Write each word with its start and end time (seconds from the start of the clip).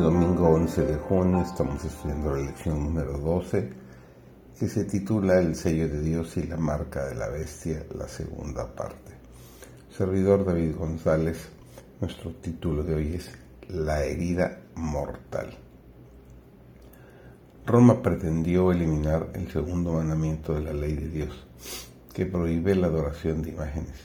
Domingo 0.00 0.48
11 0.48 0.86
de 0.86 0.96
junio 0.96 1.42
estamos 1.42 1.84
estudiando 1.84 2.34
la 2.34 2.42
lección 2.42 2.82
número 2.82 3.18
12 3.18 3.70
que 4.58 4.66
se 4.66 4.84
titula 4.84 5.38
El 5.38 5.54
sello 5.54 5.90
de 5.90 6.00
Dios 6.00 6.38
y 6.38 6.44
la 6.44 6.56
marca 6.56 7.04
de 7.04 7.14
la 7.14 7.28
bestia, 7.28 7.84
la 7.94 8.08
segunda 8.08 8.74
parte. 8.74 9.12
Servidor 9.94 10.46
David 10.46 10.76
González, 10.76 11.50
nuestro 12.00 12.30
título 12.32 12.82
de 12.82 12.94
hoy 12.94 13.14
es 13.14 13.30
La 13.68 14.02
herida 14.02 14.62
mortal. 14.74 15.50
Roma 17.66 18.02
pretendió 18.02 18.72
eliminar 18.72 19.28
el 19.34 19.52
segundo 19.52 19.92
mandamiento 19.92 20.54
de 20.54 20.62
la 20.62 20.72
ley 20.72 20.94
de 20.94 21.08
Dios, 21.08 21.46
que 22.14 22.24
prohíbe 22.24 22.74
la 22.74 22.86
adoración 22.86 23.42
de 23.42 23.50
imágenes, 23.50 24.00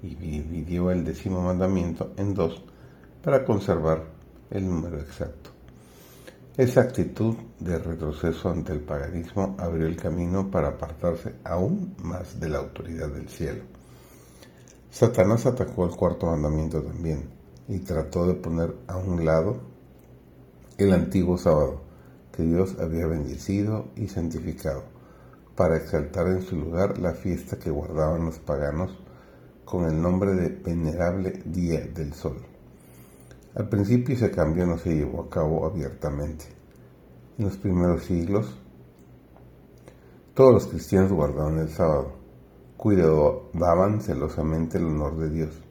y 0.00 0.14
dividió 0.14 0.92
el 0.92 1.04
décimo 1.04 1.42
mandamiento 1.42 2.12
en 2.18 2.34
dos 2.34 2.62
para 3.20 3.44
conservar 3.44 4.13
el 4.50 4.68
número 4.68 4.98
exacto. 4.98 5.50
Esa 6.56 6.82
actitud 6.82 7.34
de 7.58 7.78
retroceso 7.78 8.48
ante 8.48 8.72
el 8.72 8.80
paganismo 8.80 9.56
abrió 9.58 9.86
el 9.86 9.96
camino 9.96 10.50
para 10.50 10.68
apartarse 10.68 11.34
aún 11.42 11.96
más 12.02 12.38
de 12.38 12.48
la 12.48 12.58
autoridad 12.58 13.08
del 13.08 13.28
cielo. 13.28 13.64
Satanás 14.88 15.46
atacó 15.46 15.84
el 15.86 15.96
cuarto 15.96 16.26
mandamiento 16.26 16.80
también 16.80 17.28
y 17.66 17.80
trató 17.80 18.26
de 18.26 18.34
poner 18.34 18.72
a 18.86 18.96
un 18.96 19.24
lado 19.24 19.60
el 20.78 20.92
antiguo 20.92 21.36
sábado 21.36 21.82
que 22.30 22.44
Dios 22.44 22.76
había 22.78 23.06
bendecido 23.08 23.88
y 23.96 24.06
santificado 24.06 24.84
para 25.56 25.76
exaltar 25.76 26.28
en 26.28 26.42
su 26.42 26.56
lugar 26.56 26.98
la 26.98 27.14
fiesta 27.14 27.58
que 27.58 27.70
guardaban 27.70 28.26
los 28.26 28.38
paganos 28.38 28.96
con 29.64 29.86
el 29.86 30.00
nombre 30.00 30.34
de 30.34 30.48
venerable 30.48 31.42
Día 31.44 31.80
del 31.80 32.12
Sol. 32.12 32.53
Al 33.56 33.68
principio 33.68 34.16
ese 34.16 34.32
cambio 34.32 34.66
no 34.66 34.76
se 34.78 34.92
llevó 34.92 35.22
a 35.22 35.30
cabo 35.30 35.64
abiertamente. 35.64 36.46
En 37.38 37.44
los 37.44 37.56
primeros 37.56 38.02
siglos, 38.02 38.52
todos 40.34 40.54
los 40.54 40.66
cristianos 40.66 41.12
guardaban 41.12 41.60
el 41.60 41.68
sábado, 41.68 42.16
cuidaban 42.76 44.00
celosamente 44.00 44.78
el 44.78 44.86
honor 44.86 45.18
de 45.18 45.30
Dios, 45.30 45.62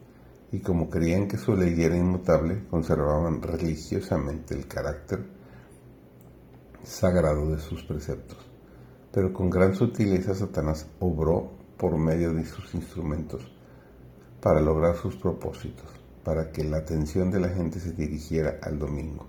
y 0.50 0.60
como 0.60 0.88
creían 0.88 1.28
que 1.28 1.36
su 1.36 1.54
ley 1.54 1.78
era 1.78 1.94
inmutable, 1.94 2.66
conservaban 2.70 3.42
religiosamente 3.42 4.54
el 4.54 4.66
carácter 4.66 5.26
sagrado 6.84 7.50
de 7.50 7.58
sus 7.58 7.82
preceptos. 7.82 8.38
Pero 9.12 9.30
con 9.34 9.50
gran 9.50 9.74
sutileza 9.74 10.34
Satanás 10.34 10.88
obró 11.00 11.50
por 11.76 11.98
medio 11.98 12.32
de 12.32 12.46
sus 12.46 12.74
instrumentos 12.74 13.42
para 14.40 14.62
lograr 14.62 14.96
sus 14.96 15.16
propósitos 15.16 16.03
para 16.24 16.50
que 16.50 16.64
la 16.64 16.78
atención 16.78 17.30
de 17.30 17.38
la 17.38 17.50
gente 17.50 17.78
se 17.78 17.92
dirigiera 17.92 18.58
al 18.62 18.78
domingo. 18.78 19.26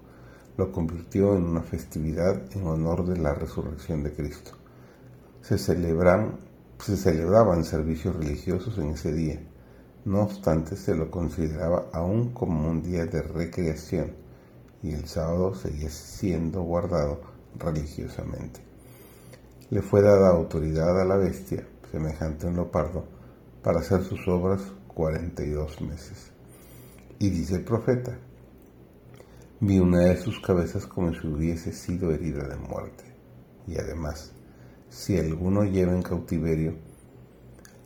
Lo 0.58 0.72
convirtió 0.72 1.36
en 1.36 1.44
una 1.44 1.62
festividad 1.62 2.42
en 2.56 2.66
honor 2.66 3.06
de 3.06 3.18
la 3.18 3.34
resurrección 3.34 4.04
de 4.04 4.14
Cristo. 4.14 4.52
Se, 5.42 5.58
se 5.58 6.98
celebraban 6.98 7.66
servicios 7.66 8.16
religiosos 8.16 8.78
en 8.78 8.92
ese 8.92 9.12
día. 9.12 9.42
No 10.06 10.22
obstante, 10.22 10.78
se 10.78 10.96
lo 10.96 11.12
consideraba 11.12 11.90
aún 11.92 12.32
como 12.32 12.70
un 12.70 12.82
día 12.82 13.06
de 13.06 13.22
recreación 13.22 14.14
y 14.82 14.94
el 14.94 15.08
sábado 15.08 15.54
seguía 15.56 15.90
siendo 15.90 16.62
guardado 16.62 17.20
religiosamente. 17.58 18.62
Le 19.72 19.82
fue 19.82 20.02
dada 20.02 20.30
autoridad 20.30 21.02
a 21.02 21.06
la 21.06 21.18
bestia, 21.18 21.68
semejante 21.92 22.46
a 22.46 22.50
un 22.50 22.56
leopardo, 22.56 23.04
para 23.64 23.80
hacer 23.80 24.04
sus 24.04 24.28
obras 24.28 24.62
42 24.94 25.82
meses. 25.82 26.35
Y 27.18 27.30
dice 27.30 27.56
el 27.56 27.64
profeta, 27.64 28.20
vi 29.62 29.80
una 29.80 30.00
de 30.00 30.18
sus 30.18 30.42
cabezas 30.42 30.86
como 30.86 31.14
si 31.14 31.26
hubiese 31.26 31.72
sido 31.72 32.12
herida 32.12 32.46
de 32.46 32.58
muerte. 32.58 33.06
Y 33.66 33.78
además, 33.78 34.34
si 34.90 35.18
alguno 35.18 35.64
lleva 35.64 35.94
en 35.94 36.02
cautiverio, 36.02 36.76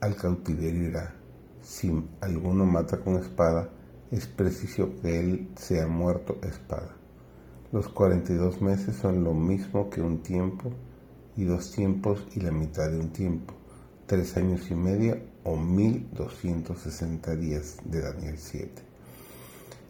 al 0.02 0.16
cautiverio 0.16 0.90
irá. 0.90 1.16
Si 1.62 1.92
alguno 2.22 2.66
mata 2.66 3.00
con 3.02 3.18
espada, 3.18 3.70
es 4.10 4.26
preciso 4.26 4.96
que 5.00 5.20
él 5.20 5.50
sea 5.56 5.86
muerto 5.86 6.40
espada. 6.42 6.96
Los 7.72 7.88
42 7.88 8.64
meses 8.64 8.96
son 8.96 9.24
lo 9.24 9.36
mismo 9.36 9.92
que 9.92 10.02
un 10.02 10.24
tiempo 10.24 10.72
y 11.38 11.44
dos 11.44 11.72
tiempos 11.72 12.26
y 12.34 12.40
la 12.40 12.52
mitad 12.52 12.90
de 12.90 13.00
un 13.00 13.12
tiempo, 13.12 13.54
tres 14.08 14.36
años 14.38 14.72
y 14.72 14.76
medio 14.76 15.20
o 15.44 15.56
1260 15.56 17.36
días 17.36 17.78
de 17.86 18.02
Daniel 18.02 18.36
7 18.40 18.89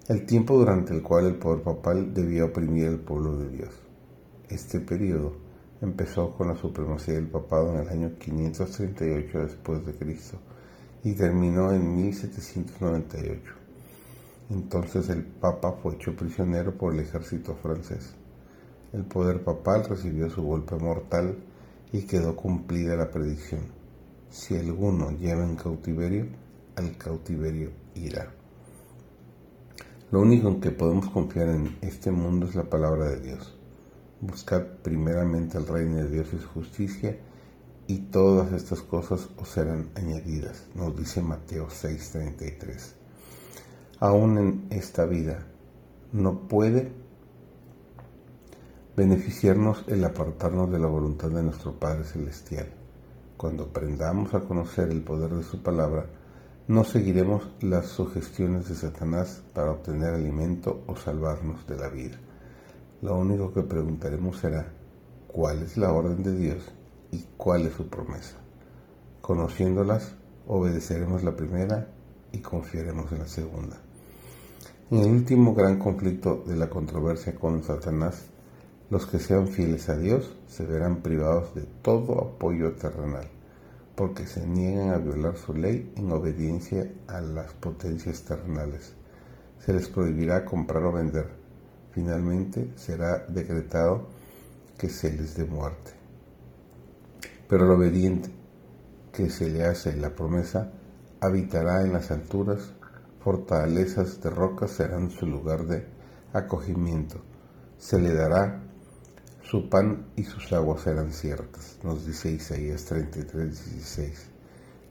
el 0.10 0.26
tiempo 0.26 0.58
durante 0.58 0.92
el 0.92 1.04
cual 1.04 1.28
el 1.28 1.36
poder 1.36 1.62
papal 1.62 2.16
debía 2.16 2.46
oprimir 2.46 2.88
al 2.88 3.00
pueblo 3.00 3.38
de 3.38 3.50
Dios. 3.50 3.70
Este 4.50 4.80
periodo 4.80 5.36
empezó 5.82 6.32
con 6.36 6.48
la 6.48 6.56
supremacía 6.56 7.14
del 7.14 7.28
papado 7.28 7.76
en 7.76 7.82
el 7.82 7.90
año 7.90 8.18
538 8.18 9.38
después 9.38 9.86
de 9.86 9.94
Cristo 9.94 10.40
y 11.04 11.14
terminó 11.14 11.72
en 11.72 11.96
1798. 11.96 13.54
Entonces 14.50 15.10
el 15.10 15.26
papa 15.26 15.74
fue 15.74 15.94
hecho 15.94 16.16
prisionero 16.16 16.76
por 16.76 16.96
el 16.96 17.02
ejército 17.02 17.54
francés. 17.62 18.16
El 18.92 19.04
poder 19.06 19.44
papal 19.44 19.86
recibió 19.88 20.28
su 20.32 20.42
golpe 20.42 20.76
mortal 20.78 21.38
y 21.92 22.02
quedó 22.08 22.36
cumplida 22.36 22.96
la 22.96 23.12
predicción. 23.12 23.62
Si 24.32 24.58
alguno 24.58 25.12
lleva 25.12 25.44
en 25.44 25.56
cautiverio, 25.56 26.26
al 26.76 26.98
cautiverio 26.98 27.70
irá. 27.94 28.39
Lo 30.12 30.22
único 30.22 30.48
en 30.48 30.60
que 30.60 30.72
podemos 30.72 31.08
confiar 31.10 31.50
en 31.50 31.78
este 31.82 32.10
mundo 32.10 32.48
es 32.48 32.56
la 32.56 32.64
palabra 32.64 33.10
de 33.10 33.20
Dios. 33.20 33.56
Buscad 34.22 34.64
primeramente 34.82 35.60
el 35.60 35.68
reino 35.68 35.98
de 35.98 36.10
Dios 36.10 36.34
y 36.34 36.40
su 36.40 36.48
justicia 36.48 37.16
y 37.86 38.00
todas 38.00 38.52
estas 38.52 38.82
cosas 38.82 39.30
os 39.38 39.50
serán 39.50 39.92
añadidas, 39.96 40.68
nos 40.74 40.98
dice 40.98 41.22
Mateo 41.22 41.68
6:33. 41.70 42.96
Aún 44.00 44.38
en 44.40 44.68
esta 44.72 45.06
vida 45.06 45.46
no 46.12 46.48
puede 46.48 46.92
beneficiarnos 48.96 49.84
el 49.88 50.04
apartarnos 50.04 50.72
de 50.72 50.80
la 50.80 50.88
voluntad 50.88 51.30
de 51.30 51.44
nuestro 51.44 51.80
Padre 51.80 52.04
Celestial. 52.04 52.68
Cuando 53.38 53.66
aprendamos 53.66 54.34
a 54.34 54.40
conocer 54.40 54.90
el 54.90 55.04
poder 55.04 55.36
de 55.36 55.44
su 55.44 55.62
palabra, 55.62 56.08
no 56.70 56.84
seguiremos 56.84 57.50
las 57.62 57.88
sugestiones 57.88 58.70
de 58.70 58.76
Satanás 58.76 59.42
para 59.56 59.72
obtener 59.72 60.14
alimento 60.14 60.84
o 60.86 60.96
salvarnos 60.96 61.66
de 61.66 61.76
la 61.76 61.90
vida. 61.90 62.20
Lo 63.02 63.18
único 63.18 63.52
que 63.52 63.64
preguntaremos 63.64 64.38
será, 64.38 64.72
¿cuál 65.28 65.64
es 65.64 65.78
la 65.78 65.92
orden 65.92 66.22
de 66.22 66.38
Dios 66.38 66.64
y 67.12 67.26
cuál 67.38 67.66
es 67.66 67.74
su 67.74 67.88
promesa? 67.88 68.36
Conociéndolas, 69.20 70.14
obedeceremos 70.46 71.24
la 71.24 71.36
primera 71.36 71.88
y 72.32 72.38
confiaremos 72.38 73.12
en 73.14 73.18
la 73.18 73.28
segunda. 73.28 73.78
En 74.92 75.00
el 75.00 75.10
último 75.10 75.56
gran 75.56 75.80
conflicto 75.80 76.44
de 76.46 76.56
la 76.56 76.70
controversia 76.70 77.34
con 77.34 77.64
Satanás, 77.64 78.28
los 78.92 79.08
que 79.08 79.18
sean 79.18 79.48
fieles 79.48 79.90
a 79.90 79.98
Dios 79.98 80.36
se 80.48 80.66
verán 80.66 80.98
privados 80.98 81.56
de 81.56 81.64
todo 81.82 82.36
apoyo 82.36 82.74
terrenal 82.74 83.39
porque 84.00 84.26
se 84.26 84.48
niegan 84.48 84.92
a 84.92 84.98
violar 84.98 85.36
su 85.36 85.54
ley 85.54 85.92
en 85.98 86.10
obediencia 86.14 86.90
a 87.10 87.20
las 87.20 87.52
potencias 87.52 88.24
terrenales. 88.24 88.94
Se 89.60 89.74
les 89.74 89.90
prohibirá 89.90 90.46
comprar 90.46 90.86
o 90.86 90.94
vender. 90.94 91.28
Finalmente 91.92 92.72
será 92.78 93.26
decretado 93.28 94.08
que 94.78 94.88
se 94.88 95.12
les 95.12 95.36
dé 95.36 95.44
muerte. 95.44 95.92
Pero 97.50 97.66
el 97.66 97.72
obediente 97.72 98.30
que 99.12 99.30
se 99.30 99.50
le 99.50 99.66
hace 99.66 99.94
la 99.98 100.16
promesa 100.16 100.72
habitará 101.20 101.82
en 101.82 101.92
las 101.92 102.10
alturas, 102.10 102.72
fortalezas 103.22 104.22
de 104.22 104.30
rocas 104.30 104.72
serán 104.72 105.12
su 105.12 105.26
lugar 105.26 105.66
de 105.66 105.86
acogimiento. 106.32 107.20
Se 107.78 108.00
le 108.00 108.14
dará 108.14 108.64
su 109.50 109.68
pan 109.68 110.06
y 110.16 110.26
sus 110.26 110.54
aguas 110.54 110.86
eran 110.86 111.12
ciertas, 111.12 111.80
nos 111.82 112.06
dice 112.06 112.30
Isaías 112.32 112.86
33, 112.86 113.74
16. 113.74 114.30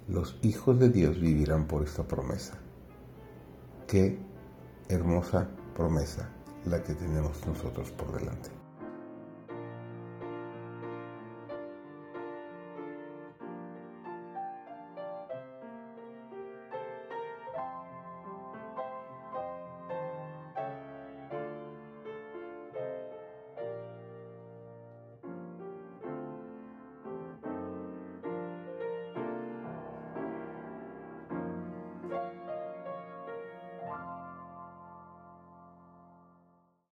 Los 0.09 0.37
hijos 0.43 0.81
de 0.81 0.89
Dios 0.89 1.21
vivirán 1.21 1.69
por 1.69 1.85
esta 1.85 2.03
promesa. 2.03 2.55
Qué 3.87 4.19
hermosa 4.89 5.49
promesa 5.77 6.29
la 6.65 6.83
que 6.83 6.95
tenemos 6.95 7.47
nosotros 7.47 7.93
por 7.93 8.19
delante. 8.19 8.51